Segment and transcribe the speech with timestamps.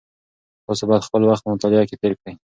[0.65, 2.33] تاسو باید خپل وخت په مطالعه کې تېر کړئ.